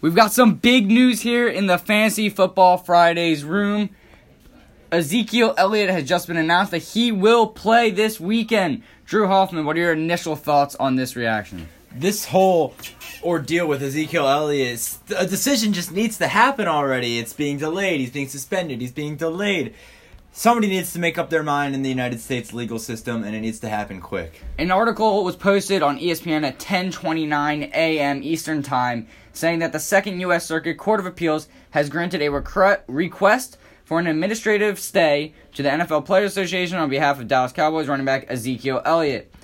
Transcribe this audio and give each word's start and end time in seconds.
We've 0.00 0.14
got 0.14 0.32
some 0.32 0.54
big 0.54 0.86
news 0.86 1.22
here 1.22 1.48
in 1.48 1.66
the 1.66 1.76
Fantasy 1.76 2.28
Football 2.28 2.78
Fridays 2.78 3.42
room. 3.42 3.90
Ezekiel 4.92 5.54
Elliott 5.58 5.90
has 5.90 6.04
just 6.08 6.28
been 6.28 6.36
announced 6.36 6.70
that 6.70 6.78
he 6.78 7.10
will 7.10 7.48
play 7.48 7.90
this 7.90 8.20
weekend. 8.20 8.84
Drew 9.06 9.26
Hoffman, 9.26 9.64
what 9.64 9.76
are 9.76 9.80
your 9.80 9.92
initial 9.94 10.36
thoughts 10.36 10.76
on 10.76 10.94
this 10.94 11.16
reaction? 11.16 11.68
This 11.92 12.26
whole 12.26 12.74
ordeal 13.24 13.66
with 13.66 13.82
Ezekiel 13.82 14.28
Elliott, 14.28 14.98
a 15.16 15.26
decision 15.26 15.72
just 15.72 15.90
needs 15.90 16.16
to 16.18 16.28
happen 16.28 16.68
already. 16.68 17.18
It's 17.18 17.32
being 17.32 17.58
delayed. 17.58 17.98
He's 17.98 18.12
being 18.12 18.28
suspended. 18.28 18.80
He's 18.80 18.92
being 18.92 19.16
delayed. 19.16 19.74
Somebody 20.38 20.68
needs 20.68 20.92
to 20.92 21.00
make 21.00 21.18
up 21.18 21.30
their 21.30 21.42
mind 21.42 21.74
in 21.74 21.82
the 21.82 21.88
United 21.88 22.20
States 22.20 22.52
legal 22.52 22.78
system, 22.78 23.24
and 23.24 23.34
it 23.34 23.40
needs 23.40 23.58
to 23.58 23.68
happen 23.68 24.00
quick. 24.00 24.40
An 24.56 24.70
article 24.70 25.24
was 25.24 25.34
posted 25.34 25.82
on 25.82 25.98
ESPN 25.98 26.46
at 26.46 26.60
10:29 26.60 27.72
a.m. 27.74 28.22
Eastern 28.22 28.62
Time, 28.62 29.08
saying 29.32 29.58
that 29.58 29.72
the 29.72 29.80
Second 29.80 30.20
U.S. 30.20 30.46
Circuit 30.46 30.78
Court 30.78 31.00
of 31.00 31.06
Appeals 31.06 31.48
has 31.70 31.90
granted 31.90 32.22
a 32.22 32.28
recre- 32.28 32.82
request 32.86 33.58
for 33.84 33.98
an 33.98 34.06
administrative 34.06 34.78
stay 34.78 35.34
to 35.54 35.64
the 35.64 35.70
NFL 35.70 36.04
Players 36.04 36.30
Association 36.30 36.78
on 36.78 36.88
behalf 36.88 37.18
of 37.18 37.26
Dallas 37.26 37.50
Cowboys 37.50 37.88
running 37.88 38.06
back 38.06 38.26
Ezekiel 38.28 38.80
Elliott. 38.84 39.34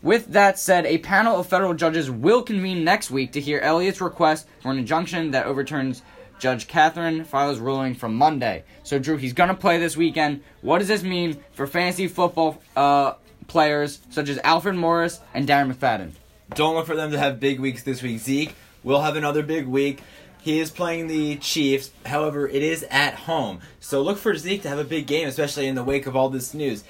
With 0.00 0.26
that 0.28 0.60
said, 0.60 0.86
a 0.86 0.98
panel 0.98 1.40
of 1.40 1.48
federal 1.48 1.74
judges 1.74 2.08
will 2.08 2.44
convene 2.44 2.84
next 2.84 3.10
week 3.10 3.32
to 3.32 3.40
hear 3.40 3.58
Elliott's 3.58 4.00
request 4.00 4.46
for 4.62 4.70
an 4.70 4.78
injunction 4.78 5.32
that 5.32 5.46
overturns 5.46 6.02
Judge 6.38 6.66
Katherine 6.66 7.24
Failla's 7.24 7.58
ruling 7.58 7.94
from 7.94 8.14
Monday. 8.14 8.64
So, 8.82 8.98
Drew, 8.98 9.16
he's 9.16 9.32
going 9.32 9.48
to 9.48 9.54
play 9.54 9.78
this 9.78 9.96
weekend. 9.96 10.42
What 10.60 10.78
does 10.78 10.88
this 10.88 11.02
mean 11.02 11.42
for 11.52 11.66
fantasy 11.66 12.08
football 12.08 12.60
uh, 12.76 13.14
players 13.46 14.00
such 14.10 14.28
as 14.28 14.38
Alfred 14.44 14.76
Morris 14.76 15.20
and 15.34 15.48
Darren 15.48 15.72
McFadden? 15.72 16.12
Don't 16.54 16.74
look 16.74 16.86
for 16.86 16.96
them 16.96 17.10
to 17.10 17.18
have 17.18 17.40
big 17.40 17.58
weeks 17.58 17.82
this 17.82 18.02
week. 18.02 18.20
Zeke 18.20 18.54
will 18.82 19.02
have 19.02 19.16
another 19.16 19.42
big 19.42 19.66
week. 19.66 20.00
He 20.40 20.60
is 20.60 20.70
playing 20.70 21.08
the 21.08 21.36
Chiefs. 21.36 21.90
However, 22.04 22.46
it 22.46 22.62
is 22.62 22.84
at 22.84 23.14
home. 23.14 23.60
So 23.80 24.00
look 24.00 24.16
for 24.16 24.36
Zeke 24.36 24.62
to 24.62 24.68
have 24.68 24.78
a 24.78 24.84
big 24.84 25.08
game, 25.08 25.26
especially 25.26 25.66
in 25.66 25.74
the 25.74 25.82
wake 25.82 26.06
of 26.06 26.14
all 26.14 26.28
this 26.28 26.54
news. 26.54 26.84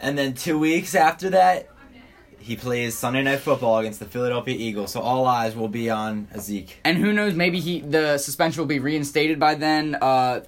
And 0.00 0.16
then 0.16 0.32
two 0.32 0.58
weeks 0.58 0.94
after 0.94 1.28
that, 1.30 1.68
he 2.38 2.56
plays 2.56 2.96
Sunday 2.96 3.22
Night 3.22 3.40
Football 3.40 3.78
against 3.78 3.98
the 3.98 4.06
Philadelphia 4.06 4.56
Eagles. 4.56 4.92
So 4.92 5.00
all 5.00 5.26
eyes 5.26 5.56
will 5.56 5.68
be 5.68 5.90
on 5.90 6.28
Zeke. 6.38 6.78
And 6.84 6.96
who 6.96 7.12
knows, 7.12 7.34
maybe 7.34 7.60
he 7.60 7.80
the 7.80 8.18
suspension 8.18 8.60
will 8.60 8.66
be 8.66 8.78
reinstated 8.78 9.40
by 9.40 9.54
then. 9.54 9.96
Uh, 9.96 10.44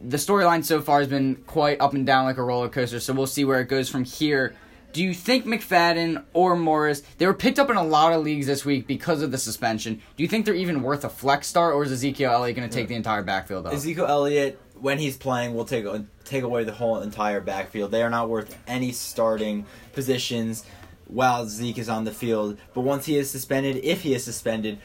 the 0.00 0.16
storyline 0.16 0.64
so 0.64 0.80
far 0.80 0.98
has 0.98 1.08
been 1.08 1.36
quite 1.46 1.80
up 1.80 1.94
and 1.94 2.04
down 2.04 2.24
like 2.24 2.38
a 2.38 2.42
roller 2.42 2.68
coaster, 2.68 3.00
so 3.00 3.12
we'll 3.12 3.26
see 3.26 3.44
where 3.44 3.60
it 3.60 3.68
goes 3.68 3.88
from 3.88 4.04
here. 4.04 4.54
Do 4.92 5.02
you 5.02 5.14
think 5.14 5.46
McFadden 5.46 6.24
or 6.34 6.54
Morris, 6.54 7.02
they 7.16 7.26
were 7.26 7.34
picked 7.34 7.58
up 7.58 7.70
in 7.70 7.76
a 7.76 7.82
lot 7.82 8.12
of 8.12 8.22
leagues 8.22 8.46
this 8.46 8.64
week 8.64 8.86
because 8.86 9.22
of 9.22 9.30
the 9.30 9.38
suspension. 9.38 10.02
Do 10.16 10.22
you 10.22 10.28
think 10.28 10.44
they're 10.44 10.54
even 10.54 10.82
worth 10.82 11.04
a 11.04 11.08
flex 11.08 11.46
start, 11.46 11.74
or 11.74 11.82
is 11.82 11.92
Ezekiel 11.92 12.30
Elliott 12.30 12.56
going 12.56 12.68
to 12.68 12.74
take 12.74 12.88
the 12.88 12.94
entire 12.94 13.22
backfield 13.22 13.66
up? 13.66 13.72
Ezekiel 13.72 14.06
Elliott, 14.06 14.60
when 14.74 14.98
he's 14.98 15.16
playing, 15.16 15.54
will 15.54 15.64
take 15.64 15.86
take 16.24 16.42
away 16.42 16.64
the 16.64 16.72
whole 16.72 17.00
entire 17.00 17.40
backfield. 17.40 17.90
They 17.90 18.02
are 18.02 18.10
not 18.10 18.28
worth 18.28 18.56
any 18.66 18.92
starting 18.92 19.64
positions 19.92 20.64
while 21.12 21.46
Zeke 21.46 21.78
is 21.78 21.88
on 21.88 22.04
the 22.04 22.10
field. 22.10 22.58
But 22.74 22.82
once 22.82 23.06
he 23.06 23.16
is 23.16 23.30
suspended, 23.30 23.84
if 23.84 24.02
he 24.02 24.14
is 24.14 24.24
suspended, 24.24 24.78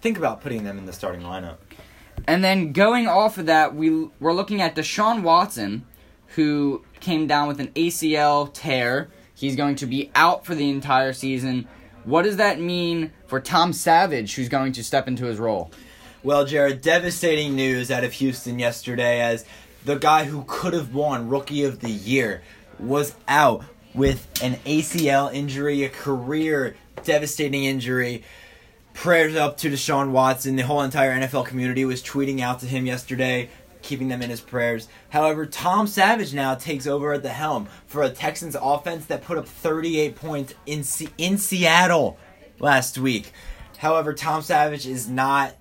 think 0.00 0.18
about 0.18 0.40
putting 0.40 0.64
them 0.64 0.78
in 0.78 0.86
the 0.86 0.92
starting 0.92 1.22
lineup. 1.22 1.56
And 2.26 2.42
then 2.42 2.72
going 2.72 3.06
off 3.06 3.38
of 3.38 3.46
that, 3.46 3.74
we 3.74 4.08
we're 4.20 4.32
looking 4.32 4.60
at 4.60 4.74
Deshaun 4.74 5.22
Watson, 5.22 5.84
who 6.28 6.84
came 7.00 7.26
down 7.26 7.48
with 7.48 7.60
an 7.60 7.68
ACL 7.68 8.52
tear. 8.52 9.08
He's 9.34 9.56
going 9.56 9.76
to 9.76 9.86
be 9.86 10.10
out 10.14 10.46
for 10.46 10.54
the 10.54 10.70
entire 10.70 11.12
season. 11.12 11.66
What 12.04 12.22
does 12.22 12.36
that 12.36 12.60
mean 12.60 13.12
for 13.26 13.40
Tom 13.40 13.72
Savage, 13.72 14.34
who's 14.34 14.48
going 14.48 14.72
to 14.72 14.84
step 14.84 15.08
into 15.08 15.24
his 15.24 15.38
role? 15.38 15.70
Well, 16.22 16.44
Jared, 16.44 16.82
devastating 16.82 17.56
news 17.56 17.90
out 17.90 18.04
of 18.04 18.12
Houston 18.14 18.58
yesterday 18.58 19.20
as 19.20 19.44
the 19.84 19.96
guy 19.96 20.24
who 20.24 20.44
could 20.46 20.72
have 20.72 20.94
won 20.94 21.28
Rookie 21.28 21.64
of 21.64 21.80
the 21.80 21.90
Year 21.90 22.42
was 22.78 23.16
out 23.26 23.64
with 23.94 24.26
an 24.42 24.54
ACL 24.66 25.32
injury, 25.32 25.84
a 25.84 25.88
career 25.88 26.76
devastating 27.04 27.64
injury. 27.64 28.24
Prayers 28.94 29.36
up 29.36 29.56
to 29.58 29.70
Deshaun 29.70 30.10
Watson. 30.10 30.56
The 30.56 30.62
whole 30.62 30.82
entire 30.82 31.12
NFL 31.12 31.46
community 31.46 31.84
was 31.84 32.02
tweeting 32.02 32.40
out 32.40 32.60
to 32.60 32.66
him 32.66 32.86
yesterday, 32.86 33.48
keeping 33.80 34.08
them 34.08 34.22
in 34.22 34.30
his 34.30 34.40
prayers. 34.40 34.88
However, 35.08 35.46
Tom 35.46 35.86
Savage 35.86 36.34
now 36.34 36.54
takes 36.54 36.86
over 36.86 37.12
at 37.12 37.22
the 37.22 37.30
helm 37.30 37.68
for 37.86 38.02
a 38.02 38.10
Texans 38.10 38.56
offense 38.60 39.06
that 39.06 39.24
put 39.24 39.38
up 39.38 39.46
38 39.48 40.14
points 40.16 40.54
in 40.66 40.84
Se- 40.84 41.08
in 41.18 41.38
Seattle 41.38 42.18
last 42.58 42.98
week. 42.98 43.32
However, 43.78 44.12
Tom 44.14 44.42
Savage 44.42 44.86
is 44.86 45.08
not 45.08 45.54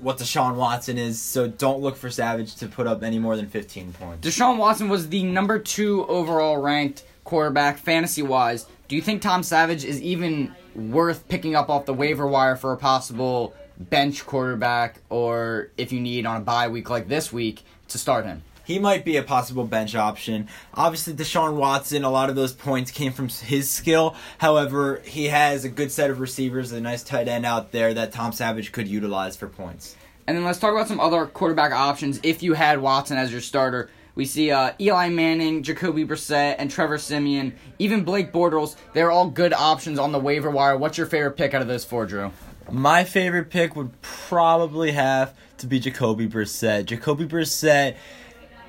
what 0.00 0.18
Deshaun 0.18 0.56
Watson 0.56 0.98
is, 0.98 1.22
so 1.22 1.46
don't 1.46 1.80
look 1.80 1.96
for 1.96 2.10
Savage 2.10 2.56
to 2.56 2.66
put 2.66 2.86
up 2.86 3.02
any 3.02 3.18
more 3.18 3.36
than 3.36 3.46
15 3.46 3.92
points. 3.92 4.26
Deshaun 4.26 4.58
Watson 4.58 4.88
was 4.88 5.08
the 5.08 5.22
number 5.22 5.58
two 5.58 6.04
overall 6.06 6.58
ranked 6.58 7.04
quarterback 7.34 7.78
fantasy 7.78 8.22
wise. 8.22 8.64
Do 8.86 8.94
you 8.94 9.02
think 9.02 9.20
Tom 9.20 9.42
Savage 9.42 9.84
is 9.84 10.00
even 10.00 10.54
worth 10.76 11.26
picking 11.28 11.56
up 11.56 11.68
off 11.68 11.84
the 11.84 11.92
waiver 11.92 12.28
wire 12.28 12.54
for 12.54 12.72
a 12.72 12.76
possible 12.76 13.54
bench 13.76 14.24
quarterback, 14.24 15.00
or 15.10 15.70
if 15.76 15.90
you 15.90 16.00
need 16.00 16.26
on 16.26 16.36
a 16.36 16.44
bye 16.44 16.68
week 16.68 16.90
like 16.90 17.08
this 17.08 17.32
week 17.32 17.64
to 17.88 17.98
start 17.98 18.24
him? 18.24 18.44
He 18.64 18.78
might 18.78 19.04
be 19.04 19.16
a 19.16 19.22
possible 19.24 19.64
bench 19.64 19.96
option. 19.96 20.48
Obviously, 20.74 21.12
Deshaun 21.12 21.56
Watson, 21.56 22.04
a 22.04 22.10
lot 22.10 22.30
of 22.30 22.36
those 22.36 22.52
points 22.52 22.92
came 22.92 23.10
from 23.10 23.28
his 23.28 23.68
skill. 23.68 24.14
However, 24.38 25.02
he 25.04 25.24
has 25.24 25.64
a 25.64 25.68
good 25.68 25.90
set 25.90 26.10
of 26.10 26.20
receivers, 26.20 26.70
a 26.70 26.80
nice 26.80 27.02
tight 27.02 27.26
end 27.26 27.44
out 27.44 27.72
there 27.72 27.94
that 27.94 28.12
Tom 28.12 28.30
Savage 28.30 28.70
could 28.70 28.86
utilize 28.86 29.36
for 29.36 29.48
points. 29.48 29.96
And 30.28 30.36
then 30.36 30.44
let's 30.44 30.60
talk 30.60 30.70
about 30.70 30.86
some 30.86 31.00
other 31.00 31.26
quarterback 31.26 31.72
options. 31.72 32.20
If 32.22 32.44
you 32.44 32.54
had 32.54 32.80
Watson 32.80 33.18
as 33.18 33.32
your 33.32 33.40
starter, 33.40 33.90
we 34.14 34.24
see 34.24 34.50
uh, 34.50 34.72
Eli 34.80 35.08
Manning, 35.08 35.62
Jacoby 35.62 36.04
Brissett, 36.04 36.56
and 36.58 36.70
Trevor 36.70 36.98
Siemian, 36.98 37.54
even 37.78 38.04
Blake 38.04 38.32
Bortles. 38.32 38.76
They're 38.92 39.10
all 39.10 39.28
good 39.28 39.52
options 39.52 39.98
on 39.98 40.12
the 40.12 40.20
waiver 40.20 40.50
wire. 40.50 40.76
What's 40.76 40.96
your 40.96 41.06
favorite 41.06 41.32
pick 41.32 41.54
out 41.54 41.62
of 41.62 41.68
those 41.68 41.84
four, 41.84 42.06
Drew? 42.06 42.30
My 42.70 43.04
favorite 43.04 43.50
pick 43.50 43.76
would 43.76 44.00
probably 44.00 44.92
have 44.92 45.34
to 45.58 45.66
be 45.66 45.80
Jacoby 45.80 46.28
Brissett. 46.28 46.86
Jacoby 46.86 47.26
Brissett, 47.26 47.96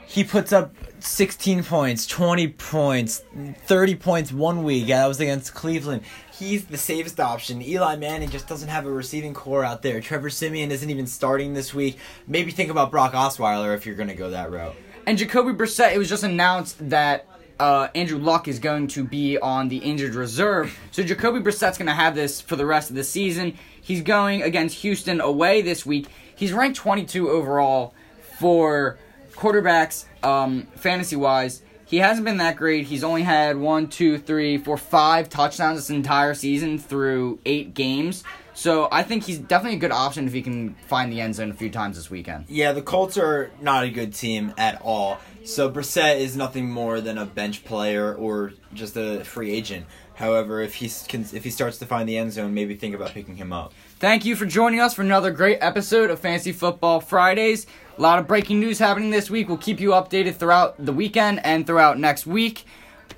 he 0.08 0.24
puts 0.24 0.52
up 0.52 0.74
16 1.00 1.64
points, 1.64 2.08
20 2.08 2.48
points, 2.50 3.24
30 3.66 3.96
points 3.96 4.34
one 4.34 4.64
week. 4.64 4.88
That 4.88 5.06
was 5.06 5.20
against 5.20 5.54
Cleveland. 5.54 6.02
He's 6.38 6.66
the 6.66 6.78
safest 6.78 7.20
option. 7.20 7.62
Eli 7.62 7.96
Manning 7.96 8.30
just 8.30 8.48
doesn't 8.48 8.68
have 8.68 8.86
a 8.86 8.92
receiving 8.92 9.34
corps 9.34 9.64
out 9.64 9.82
there. 9.82 10.02
Trevor 10.02 10.30
Siemian 10.30 10.72
isn't 10.72 10.90
even 10.90 11.08
starting 11.08 11.54
this 11.54 11.74
week. 11.74 11.98
Maybe 12.28 12.52
think 12.52 12.72
about 12.72 12.92
Brock 12.92 13.14
Osweiler 13.14 13.76
if 13.76 13.86
you're 13.86 13.96
going 13.96 14.10
to 14.10 14.16
go 14.16 14.32
that 14.32 14.52
route. 14.52 14.76
And 15.06 15.18
Jacoby 15.18 15.52
Brissett, 15.52 15.94
it 15.94 15.98
was 15.98 16.10
just 16.10 16.24
announced 16.24 16.90
that 16.90 17.28
uh, 17.60 17.88
Andrew 17.96 18.18
Luck 18.18 18.48
is 18.48 18.60
going 18.60 18.88
to 18.88 19.04
be 19.04 19.38
on 19.38 19.70
the 19.70 19.78
injured 19.78 20.16
reserve. 20.16 20.78
So 20.92 21.04
Jacoby 21.04 21.40
Brissett's 21.40 21.78
going 21.78 21.88
to 21.88 21.94
have 21.94 22.16
this 22.16 22.42
for 22.42 22.56
the 22.56 22.66
rest 22.66 22.90
of 22.90 22.96
the 22.96 23.04
season. 23.04 23.58
He's 23.80 24.02
going 24.02 24.42
against 24.42 24.78
Houston 24.80 25.22
away 25.22 25.62
this 25.62 25.86
week. 25.86 26.08
He's 26.36 26.52
ranked 26.52 26.78
22 26.78 27.30
overall 27.30 27.94
for 28.40 28.98
quarterbacks, 29.34 30.06
um, 30.24 30.68
fantasy 30.76 31.16
wise. 31.16 31.62
He 31.86 31.98
hasn't 31.98 32.26
been 32.26 32.38
that 32.38 32.56
great. 32.56 32.88
He's 32.88 33.04
only 33.04 33.22
had 33.22 33.58
one, 33.58 33.88
two, 33.88 34.18
three, 34.18 34.58
four, 34.58 34.76
five 34.76 35.30
touchdowns 35.30 35.78
this 35.78 35.90
entire 35.92 36.34
season 36.34 36.80
through 36.80 37.40
eight 37.46 37.76
games. 37.76 38.24
So 38.56 38.88
I 38.90 39.04
think 39.04 39.26
he's 39.26 39.38
definitely 39.38 39.78
a 39.78 39.80
good 39.80 39.92
option 39.92 40.26
if 40.26 40.34
he 40.34 40.42
can 40.42 40.76
find 40.88 41.12
the 41.12 41.20
end 41.20 41.36
zone 41.36 41.52
a 41.52 41.54
few 41.54 41.70
times 41.70 41.98
this 41.98 42.10
weekend. 42.10 42.46
Yeah, 42.48 42.72
the 42.72 42.82
Colts 42.82 43.18
are 43.18 43.52
not 43.62 43.84
a 43.84 43.90
good 43.90 44.14
team 44.14 44.54
at 44.58 44.82
all. 44.82 45.20
So 45.44 45.70
Brissett 45.70 46.20
is 46.20 46.36
nothing 46.36 46.72
more 46.72 47.02
than 47.02 47.18
a 47.18 47.26
bench 47.26 47.66
player 47.66 48.16
or 48.16 48.54
just 48.74 48.96
a 48.96 49.24
free 49.26 49.52
agent. 49.52 49.86
However, 50.16 50.62
if 50.62 50.76
he 50.76 50.90
can, 51.10 51.26
if 51.34 51.44
he 51.44 51.50
starts 51.50 51.78
to 51.80 51.86
find 51.86 52.08
the 52.08 52.18
end 52.18 52.32
zone, 52.32 52.54
maybe 52.54 52.76
think 52.76 52.96
about 52.96 53.12
picking 53.12 53.36
him 53.36 53.52
up. 53.52 53.74
Thank 54.00 54.24
you 54.24 54.38
for 54.38 54.46
joining 54.46 54.80
us 54.80 54.94
for 54.94 55.02
another 55.02 55.32
great 55.32 55.58
episode 55.60 56.10
of 56.10 56.20
Fantasy 56.22 56.54
Football 56.54 57.02
Fridays. 57.02 57.68
A 57.97 58.02
lot 58.02 58.20
of 58.20 58.28
breaking 58.28 58.62
news 58.62 58.79
happening 58.79 59.09
this 59.09 59.29
week. 59.29 59.50
We'll 59.50 59.58
keep 59.58 59.82
you 59.82 59.90
updated 59.90 60.35
throughout 60.35 60.84
the 60.84 60.94
weekend 60.94 61.46
and 61.46 61.68
throughout 61.68 62.00
next 62.00 62.26
week. 62.26 62.64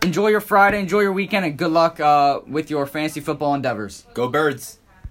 Enjoy 0.02 0.30
your 0.30 0.42
Friday, 0.42 0.80
enjoy 0.80 1.02
your 1.02 1.14
weekend, 1.14 1.46
and 1.46 1.58
good 1.58 1.72
luck 1.72 2.00
uh, 2.00 2.40
with 2.48 2.72
your 2.72 2.88
fantasy 2.88 3.20
football 3.20 3.54
endeavors. 3.54 4.06
Go 4.16 4.28
Birds! 4.28 4.80